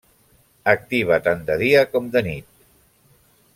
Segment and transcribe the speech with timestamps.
[0.73, 2.51] Activa tant de dia com de nit.